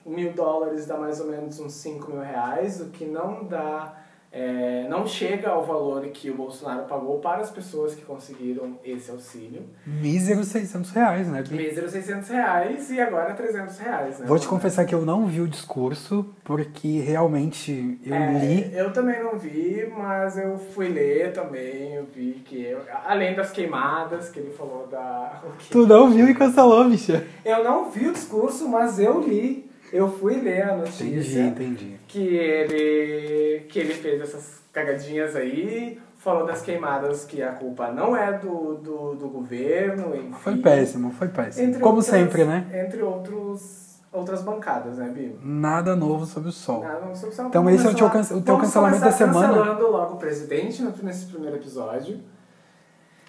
[0.05, 4.02] Mil dólares dá mais ou menos uns 5 mil reais, o que não dá.
[4.35, 9.11] É, não chega ao valor que o Bolsonaro pagou para as pessoas que conseguiram esse
[9.11, 9.61] auxílio.
[9.85, 11.43] Míseros 600 reais, né?
[11.43, 11.53] Bi?
[11.55, 14.19] Mísero 600 reais e agora 300 reais.
[14.19, 18.71] Né, Vou te confessar que eu não vi o discurso, porque realmente eu É, li.
[18.75, 22.75] Eu também não vi, mas eu fui ler também, eu vi que...
[23.05, 25.43] além das queimadas que ele falou da...
[25.59, 27.23] que- Tu não viu e cancelou, bicha.
[27.45, 29.71] Eu não vi o discurso, mas eu li.
[29.93, 31.99] Eu fui ler a Entendi, notícia entendi.
[32.07, 38.17] que ele, que ele fez essas cagadinhas aí, falou das queimadas que a culpa não
[38.17, 40.31] é do, do, do governo, enfim.
[40.41, 41.67] Foi péssimo, foi péssimo.
[41.67, 42.65] Entre Como outras- sempre, né?
[42.87, 45.35] Entre outros, outras bancadas, né, Bia?
[45.43, 46.81] Nada novo sob o sol.
[46.81, 49.47] Nada, não sou- só- Então vamos esse é o teu o teu cancelamento da semana.
[49.49, 52.19] cancelando logo o presidente nesse primeiro episódio.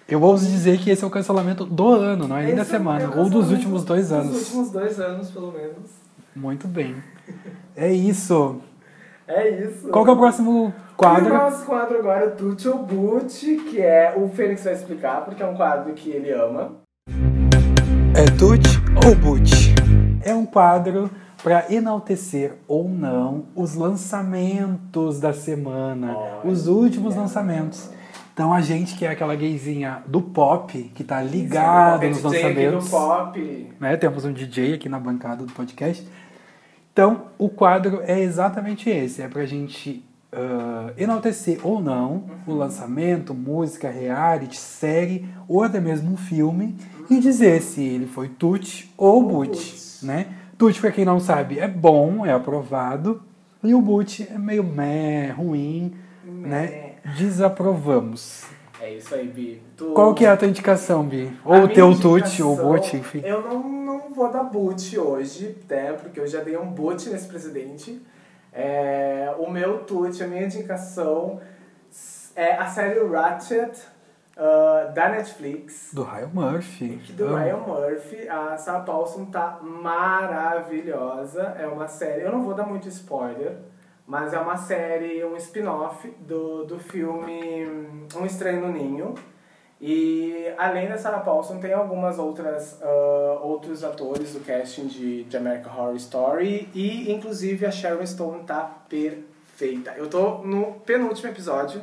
[0.07, 2.63] Eu ouso dizer que esse é o cancelamento do ano, não é nem da é
[2.63, 4.31] o semana, ou dos últimos dois anos.
[4.31, 6.04] Dos últimos dois anos, pelo menos.
[6.35, 6.95] Muito bem.
[7.75, 8.61] É isso.
[9.27, 9.87] É isso.
[9.89, 11.33] Qual que é o próximo E o quadro?
[11.33, 15.41] nosso quadro agora é o Tuti ou Boot, que é o Fênix vai explicar, porque
[15.41, 16.73] é um quadro que ele ama.
[18.15, 18.63] É Tut
[19.05, 19.73] ou Boot?
[20.23, 21.09] É um quadro
[21.43, 26.51] para enaltecer ou não os lançamentos da semana, Olha.
[26.51, 27.89] os últimos lançamentos.
[28.33, 32.31] Então a gente que é aquela gayzinha do pop, que tá ligado Esse é nos
[32.33, 32.85] DJ aqui lançamentos.
[32.85, 33.73] do pop.
[33.79, 33.97] né?
[33.97, 36.05] Temos um DJ aqui na bancada do podcast.
[36.95, 43.33] Então, o quadro é exatamente esse: é pra gente uh, enaltecer ou não o lançamento,
[43.33, 46.73] música, reality, série ou até mesmo um filme
[47.09, 50.05] e dizer se ele foi tut ou boot.
[50.05, 50.27] né?
[50.57, 53.21] Tut, pra quem não sabe, é bom, é aprovado.
[53.61, 56.93] E o boot é meio meh, ruim, né?
[57.17, 58.45] Desaprovamos.
[58.85, 59.61] É isso aí, Bi.
[59.75, 61.35] Tu- Qual que é a tua indicação, Bi?
[61.43, 63.21] Ou o teu tut indicação, ou boot, enfim.
[63.25, 65.93] Eu não, não vou dar boot hoje, né?
[65.93, 67.99] Porque eu já dei um boot nesse presidente.
[68.53, 71.41] É, o meu tut, a minha indicação
[72.35, 73.75] é a série Ratchet
[74.37, 75.89] ah, da Netflix.
[75.91, 76.87] Do Ryan Murphy.
[77.09, 77.37] Do Amo.
[77.37, 81.55] Ryan Murphy, a Sarah Paulson tá maravilhosa.
[81.59, 83.57] É uma série, eu não vou dar muito spoiler,
[84.07, 87.65] mas é uma série, um spin-off do, do filme
[88.15, 89.15] Um Estranho no Ninho.
[89.81, 95.37] E além da Sarah Paulson, tem algumas outras ah, outros atores do casting de, de
[95.37, 99.93] American Horror Story e inclusive a Sharon Stone tá perfeita.
[99.97, 101.81] Eu tô no penúltimo episódio.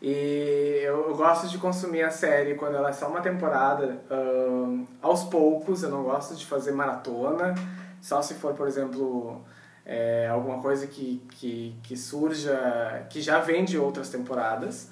[0.00, 4.84] E eu, eu gosto de consumir a série quando ela é só uma temporada, ahn,
[5.00, 7.54] aos poucos, eu não gosto de fazer maratona,
[8.00, 9.42] só se for, por exemplo,
[9.86, 14.90] é, alguma coisa que, que, que surja, que já vem de outras temporadas.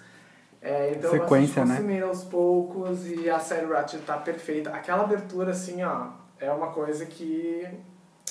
[0.63, 1.75] É, então Sequência, eu né?
[1.77, 4.71] consumir aos poucos e a série Ratchet tá perfeita.
[4.71, 6.07] Aquela abertura, assim, ó,
[6.39, 7.67] é uma coisa que...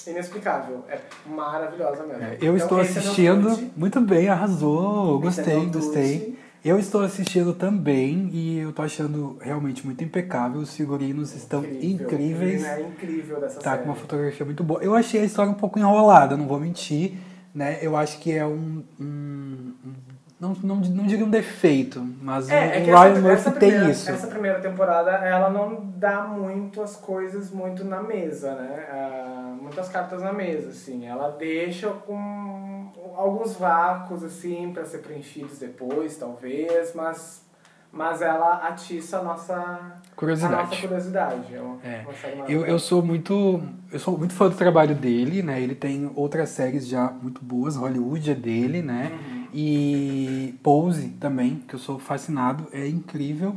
[0.08, 0.84] inexplicável.
[0.88, 2.23] É maravilhosa mesmo.
[2.23, 3.71] É, eu Então, estou é assistindo.
[3.76, 5.19] Muito bem, arrasou.
[5.19, 6.39] É Gostei, gostei.
[6.63, 10.62] Eu estou assistindo também e eu tô achando realmente muito impecável.
[10.62, 12.06] Os figurinos estão Incrível.
[12.08, 12.63] incríveis.
[12.63, 13.84] É incrível dessa Tá série.
[13.84, 14.82] com uma fotografia muito boa.
[14.82, 17.15] Eu achei a história um pouco enrolada, não vou mentir.
[17.54, 17.78] Né?
[17.82, 18.82] Eu acho que é um.
[18.99, 19.73] um-
[20.39, 24.10] não, não, não diria um defeito, mas É, o é Ryan Murphy tem primeira, isso.
[24.12, 28.86] Essa primeira temporada, ela não dá muito as coisas muito na mesa, né?
[28.91, 31.06] Ah, muitas cartas na mesa, assim.
[31.06, 32.62] Ela deixa com
[33.15, 37.43] alguns vácuos, assim, para ser preenchidos depois, talvez, mas,
[37.91, 40.54] mas ela atiça a nossa Curiosidade.
[40.54, 41.56] A nossa curiosidade.
[41.56, 42.06] É uma, É.
[42.21, 45.62] série Eu, eu sou muito eu sou muito fã do trabalho dele, né?
[45.62, 49.12] Ele tem outras séries já muito boas, Hollywood é dele, né?
[49.12, 49.47] Uhum.
[49.54, 53.56] E Pose também, que eu sou fascinado, é incrível.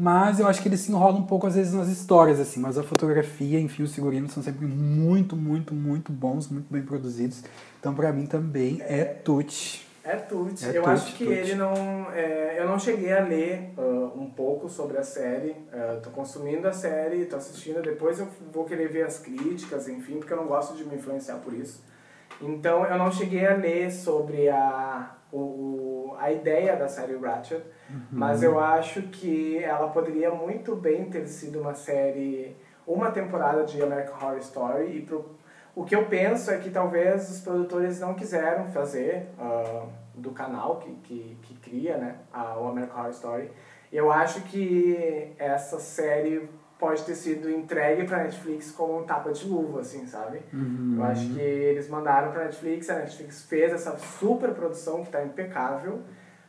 [0.00, 2.60] Mas eu acho que ele se enrola um pouco às vezes nas histórias, assim.
[2.60, 7.42] Mas a fotografia, enfim, os figurinos são sempre muito, muito, muito bons, muito bem produzidos.
[7.80, 9.88] Então, pra mim também é Tuti.
[10.04, 10.64] É Tut.
[10.64, 11.72] É eu acho que ele não.
[12.14, 15.50] é, eu não cheguei a ler ah, um pouco sobre a série.
[15.50, 17.82] Uh, tô consumindo a série, tô assistindo.
[17.82, 21.38] Depois eu vou querer ver as críticas, enfim, porque eu não gosto de me influenciar
[21.38, 21.82] por isso.
[22.40, 27.62] Então eu não cheguei a ler sobre a, o, a ideia da série Ratchet,
[28.10, 33.82] mas eu acho que ela poderia muito bem ter sido uma série, uma temporada de
[33.82, 34.98] American Horror Story.
[34.98, 35.36] E pro,
[35.74, 40.78] o que eu penso é que talvez os produtores não quiseram fazer ah, do canal
[40.78, 43.50] que, que, que cria né, a, o American Horror Story.
[43.92, 49.46] Eu acho que essa série pode ter sido entregue pra Netflix como um tapa de
[49.48, 50.40] luva, assim, sabe?
[50.96, 55.22] Eu acho que eles mandaram pra Netflix, a Netflix fez essa super produção que tá
[55.24, 56.00] impecável,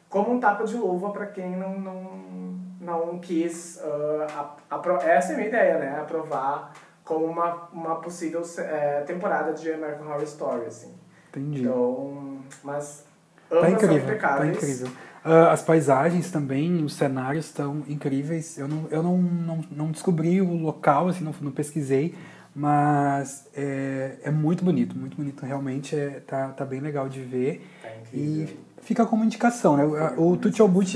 [0.07, 3.79] como um tapa de luva pra quem não, não, não quis.
[3.81, 5.99] a- apro- essa é a minha ideia, né?
[5.99, 10.93] Aprovar como uma, uma possível eh, temporada de American Horror Story, assim.
[11.29, 11.61] Entendi.
[11.61, 13.03] Então, mas
[13.49, 14.57] Tá ambas são incrível, tá impecáveis.
[14.57, 14.87] incrível.
[15.23, 18.57] Ah, as paisagens também, os cenários estão incríveis.
[18.57, 22.15] Eu não, eu não, não, não descobri o local, assim, não, não pesquisei,
[22.55, 25.45] mas é, é muito bonito, muito bonito.
[25.45, 27.67] Realmente é, tá, tá bem legal de ver.
[27.81, 27.89] Tá.
[28.13, 29.83] E fica como indicação, né?
[30.17, 30.39] O, o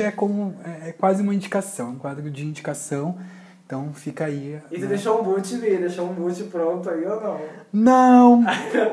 [0.02, 3.18] é, como, é, é quase uma indicação, um quadro de indicação.
[3.74, 4.62] Então fica aí.
[4.72, 4.86] E né?
[4.86, 5.78] deixou um boot, Vi?
[5.78, 7.42] Deixou um boot pronto aí ou não?
[7.74, 8.44] Não!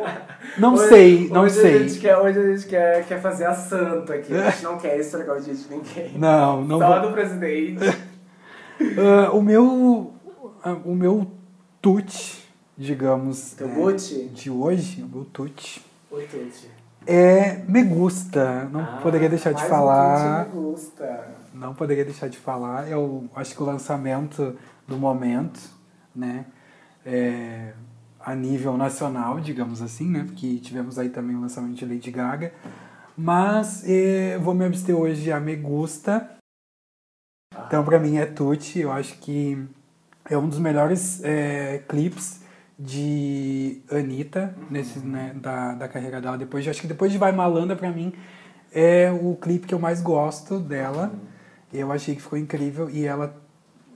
[0.57, 1.79] Não Hoje- sei, não hoje A sei.
[1.89, 4.35] gente quer, hoje a gente quer, quer fazer a santa aqui.
[4.35, 6.13] A gente não quer estragar o dia de ninguém.
[6.19, 7.09] Não, não Só vou.
[7.09, 7.85] do presidente.
[8.99, 10.15] Ah, o meu.
[10.65, 11.31] ah, o meu
[11.83, 12.43] tut,
[12.79, 13.53] digamos.
[13.53, 14.29] Teu boot?
[14.29, 15.85] De hoje, o meu tut.
[16.11, 16.71] O Tuti.
[17.07, 18.65] É me gusta.
[18.73, 20.47] Não Ah, poderia deixar de falar.
[20.55, 21.29] Um me gusta.
[21.53, 22.91] Não poderia deixar de falar.
[22.91, 24.57] É o, acho que o lançamento
[24.91, 25.61] do momento,
[26.15, 26.45] né?
[27.07, 27.73] É,
[28.19, 30.25] a nível nacional, digamos assim, né?
[30.25, 32.53] Porque tivemos aí também o lançamento de Lady Gaga.
[33.17, 36.37] Mas eh, vou me abster hoje a Me Gusta.
[37.67, 38.81] Então, pra mim é Tutti.
[38.81, 39.65] Eu acho que
[40.29, 42.41] é um dos melhores eh, clipes
[42.79, 46.37] de Anitta nesse, né, da, da carreira dela.
[46.37, 48.13] Depois, de- acho que depois de Vai Malanda, pra mim,
[48.73, 51.13] é o clipe que eu mais gosto dela.
[51.73, 53.41] Eu achei que ficou incrível e ela.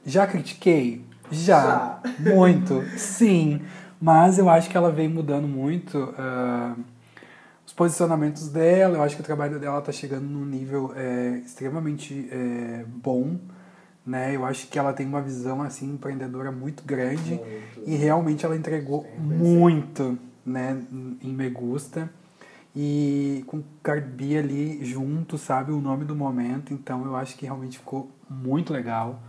[0.05, 1.05] Já critiquei?
[1.31, 2.01] Já.
[2.19, 2.83] Muito.
[2.97, 3.63] Sim.
[4.01, 6.75] Mas eu acho que ela vem mudando muito ah,
[7.67, 8.99] os posicionamentos dela.
[8.99, 13.39] Eu acho que o trabalho dela está chegando num nível é, extremamente é, bom.
[14.07, 14.37] Né?
[14.37, 17.83] Eu acho que ela tem uma visão assim empreendedora muito grande Muito.
[17.87, 20.79] e realmente ela entregou muito né,
[21.23, 22.11] em Me Gusta.
[22.77, 26.75] E com Cardi B ali junto, sabe, o nome do momento.
[26.75, 29.23] Então eu acho que realmente ficou muito legal.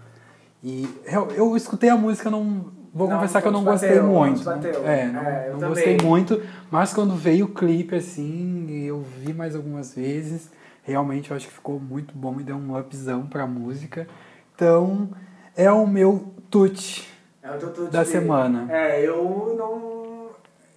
[0.67, 3.89] E eu, eu escutei a música, não vou Não, confessar que eu não te gostei
[3.89, 4.39] bateu, não muito.
[4.39, 4.87] te bateu.
[4.87, 6.41] É, não, É, eu não gostei muito.
[6.71, 10.49] Mas quando veio o clipe assim, e eu vi mais algumas vezes,
[10.81, 14.07] realmente eu acho que ficou muito bom e deu um upzão pra música.
[14.55, 15.09] Então,
[15.55, 17.07] é o meu tute.
[17.43, 17.49] É
[17.91, 18.65] Da de- semana.
[18.75, 20.29] É, eu não.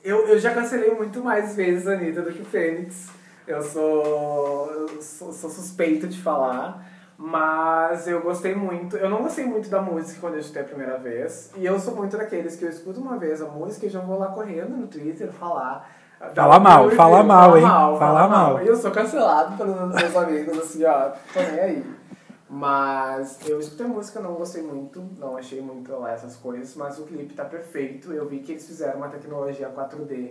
[0.04, 3.06] Eu, eu já cancelei muito mais vezes a Anitta do que o Fênix.
[3.46, 6.86] Eu sou, eu sou, sou suspeito de falar.
[7.20, 8.96] Mas eu gostei muito.
[8.96, 11.50] Eu não gostei muito da música quando eu escutei a primeira vez.
[11.56, 14.20] E eu sou muito daqueles que eu escuto uma vez a música e já vou
[14.20, 15.90] lá correndo no Twitter falar.
[16.20, 17.64] dar Fala mal, fala mal, hein?
[17.64, 18.62] Fala Fala mal.
[18.62, 21.10] E eu sou cancelado pelos meus amigos, assim, ó.
[21.34, 21.84] Tô nem aí.
[22.48, 26.98] Mas eu escutei a música, não gostei muito, não achei muito lá essas coisas, mas
[27.00, 28.12] o clipe tá perfeito.
[28.12, 30.30] Eu vi que eles fizeram uma tecnologia 4D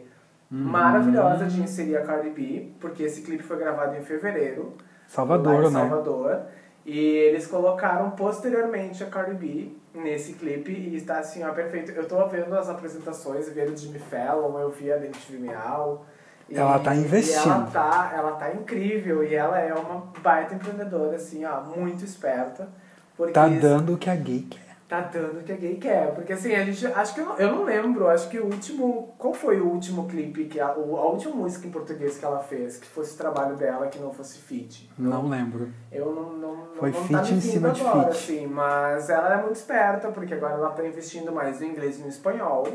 [0.50, 0.64] Uhum.
[0.64, 4.74] maravilhosa de inserir a Cardi B, porque esse clipe foi gravado em fevereiro.
[5.06, 5.72] Salvador, em né?
[5.72, 6.40] Salvador.
[6.88, 11.92] E eles colocaram posteriormente a Cardi B nesse clipe e está assim, ó, perfeito.
[11.92, 16.06] Eu tô vendo as apresentações, vendo o Jimmy Fallon, eu vi a MTV Miau.
[16.50, 17.46] E- Ela tá investindo.
[17.46, 22.06] E ela tá, ela tá incrível e ela é uma baita empreendedora, assim, ó, muito
[22.06, 22.70] esperta.
[23.18, 24.67] Porque Tá dando o que a gay quer.
[24.88, 26.14] Tá dando o que a gay quer.
[26.14, 26.86] Porque assim, a gente.
[26.88, 29.14] Acho que eu não, eu não lembro, acho que o último.
[29.18, 32.78] Qual foi o último clipe que a, a última música em português que ela fez,
[32.78, 34.90] que fosse trabalho dela, que não fosse feat?
[34.98, 35.72] Não lembro.
[35.92, 36.34] Eu não.
[36.34, 38.12] não, não Foi não feat tá em cima de agora, feat.
[38.12, 42.02] Assim, mas ela é muito esperta, porque agora ela tá investindo mais no inglês e
[42.02, 42.66] no espanhol.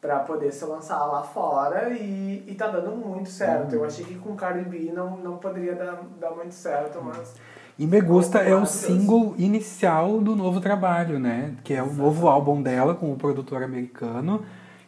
[0.00, 3.72] Pra poder se lançar lá fora e, e tá dando muito certo.
[3.72, 3.78] Uhum.
[3.78, 7.34] Eu achei que com Cardi B não, não poderia dar, dar muito certo, mas
[7.76, 11.56] E Me Gusta é o single inicial do novo trabalho, né?
[11.64, 14.44] Que é o novo álbum dela com o produtor americano.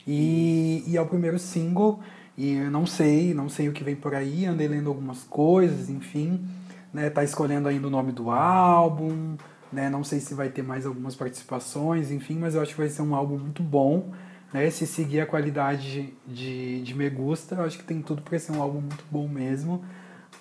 [0.06, 1.98] E, e é o primeiro single.
[2.38, 4.46] E eu não sei, não sei o que vem por aí.
[4.46, 6.46] Andei lendo algumas coisas, enfim.
[6.94, 7.10] Né?
[7.10, 9.36] Tá escolhendo ainda o nome do álbum.
[9.72, 9.90] Né?
[9.90, 12.38] Não sei se vai ter mais algumas participações, enfim.
[12.38, 14.12] Mas eu acho que vai ser um álbum muito bom.
[14.52, 14.70] Né?
[14.70, 18.52] Se seguir a qualidade de, de Me Gusta, eu acho que tem tudo para ser
[18.52, 19.82] um álbum muito bom mesmo.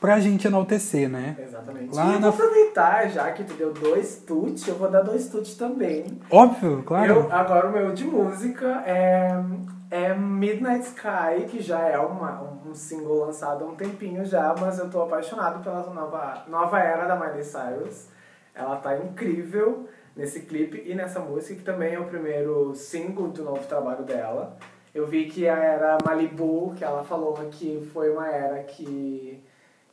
[0.05, 1.35] Pra gente enaltecer, né?
[1.39, 1.95] Exatamente.
[1.95, 5.01] Lá e eu na- vou aproveitar, já que tu deu dois tuts, eu vou dar
[5.01, 6.19] dois tuts também.
[6.29, 7.11] Óbvio, claro.
[7.13, 9.31] Eu, agora o meu de música é,
[9.89, 14.77] é Midnight Sky, que já é uma, um single lançado há um tempinho já, mas
[14.79, 18.07] eu tô apaixonado pela nova, nova era da Miley Cyrus.
[18.53, 23.43] Ela tá incrível nesse clipe e nessa música, que também é o primeiro single do
[23.43, 24.55] novo trabalho dela.
[24.93, 29.43] Eu vi que a era Malibu, que ela falou que foi uma era que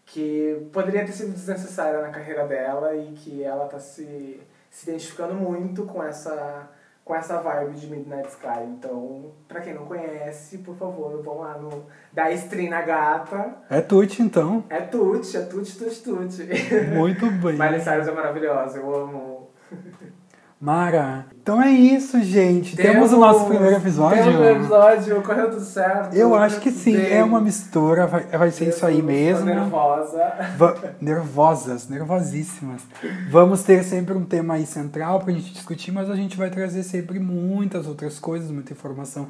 [0.06, 4.40] que poderia ter sido desnecessária na carreira dela e que ela tá se,
[4.70, 6.68] se identificando muito com essa
[7.04, 8.62] com essa vibe de Midnight Sky.
[8.64, 13.56] Então, pra quem não conhece, por favor, vão lá no da stream na gata.
[13.68, 14.64] É Tuti, então.
[14.70, 16.46] É tut, é tut, tut, tut.
[16.94, 17.54] Muito bem.
[17.54, 19.50] Miley Cyrus é maravilhosa, eu amo.
[20.62, 21.26] Mara.
[21.42, 22.76] Então é isso, gente.
[22.76, 24.22] Temos, o nosso primeiro episódio.
[24.22, 26.14] Temos o episódio, correu tudo certo.
[26.14, 26.92] Eu acho que sim.
[26.96, 27.12] bem.
[27.14, 28.06] É uma mistura.
[28.06, 29.44] Vai, vai ser isso aí mesmo.
[29.44, 30.22] nervosa.
[30.56, 32.80] Va- nervosas, nervosíssimas.
[33.28, 36.84] Vamos ter sempre um tema aí central pra gente discutir, mas a gente vai trazer
[36.84, 39.26] sempre muitas outras coisas, muita informação,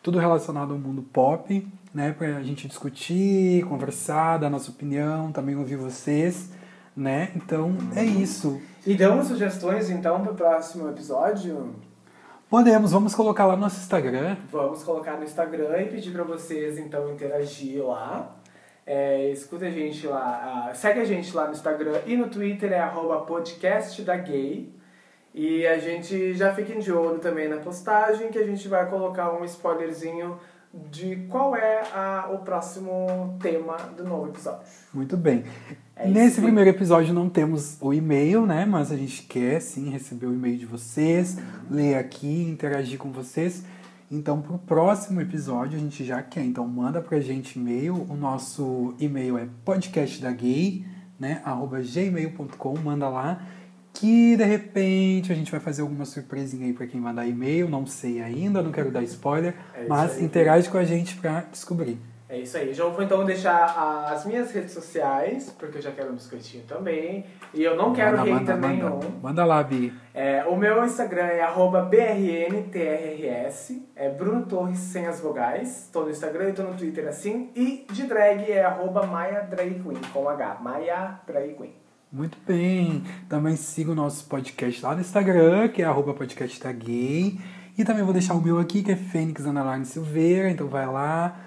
[0.00, 2.14] tudo relacionado ao mundo pop, né?
[2.16, 6.48] Pra gente discutir, conversar, dar nossa opinião, também ouvir vocês,
[6.96, 7.30] né?
[7.34, 8.60] Então é isso.
[8.86, 11.74] E damos sugestões então pro próximo episódio?
[12.48, 14.36] Podemos, vamos colocar lá no nosso Instagram.
[14.48, 18.32] Vamos colocar no Instagram e pedir pra vocês então interagir lá.
[18.86, 22.78] É, escuta a gente lá, segue a gente lá no Instagram e no Twitter é
[22.78, 24.72] arroba podcast da gay.
[25.34, 29.32] E a gente já fica de olho também na postagem que a gente vai colocar
[29.32, 30.38] um spoilerzinho
[30.90, 34.60] de qual é a- o próximo tema do novo episódio.
[34.92, 35.44] Muito bem.
[35.94, 38.66] É Nesse primeiro episódio não temos o e-mail, né?
[38.66, 41.38] Mas a gente quer sim receber o e-mail de vocês,
[41.70, 43.64] ler aqui, interagir com vocês.
[44.10, 46.44] Então, pro próximo episódio a gente já quer.
[46.44, 48.06] Então, manda pra gente e-mail.
[48.08, 50.84] O nosso e-mail é podcastdagay,
[51.18, 51.40] né?
[51.44, 52.78] Arroba gmail.com.
[52.78, 53.42] Manda lá.
[53.98, 57.66] Que de repente a gente vai fazer alguma surpresinha aí pra quem mandar e-mail.
[57.68, 59.54] Não sei ainda, não quero dar spoiler.
[59.74, 60.24] É mas aí.
[60.24, 61.98] interage com a gente pra descobrir.
[62.28, 62.74] É isso aí.
[62.74, 63.64] Já vou então deixar
[64.12, 67.24] as minhas redes sociais, porque eu já quero um biscoitinho também.
[67.54, 69.00] E eu não quero Manda, hater manda, nenhum.
[69.22, 69.44] manda.
[69.46, 69.94] Lá, Bi.
[70.12, 71.46] É, o meu Instagram é
[71.88, 75.88] BRNTRRS, é Bruno Torres sem as vogais.
[75.90, 77.50] Tô no Instagram e tô no Twitter assim.
[77.54, 80.58] E de drag é arroba Maia Drag Queen, com H.
[80.60, 81.85] Maia Drag Queen.
[82.12, 83.02] Muito bem.
[83.28, 87.38] Também siga o nosso podcast lá no Instagram, que é arroba podcast da gay.
[87.76, 90.50] E também vou deixar o meu aqui, que é Fênix Underline Silveira.
[90.50, 91.40] Então vai lá.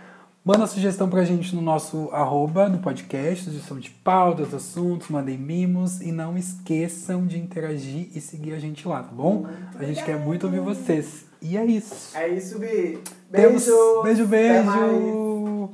[0.45, 6.01] Manda sugestão pra gente no nosso arroba, no podcast, sugestão de pautas, assuntos, mandem mimos.
[6.01, 9.47] E não esqueçam de interagir e seguir a gente lá, tá bom?
[9.77, 11.25] A gente quer muito ouvir vocês.
[11.41, 12.15] E é isso.
[12.17, 12.99] É isso, Bi.
[13.31, 14.03] Temos- Beijo!
[14.03, 14.91] Beijo, Até mais.
[14.91, 15.69] beijo!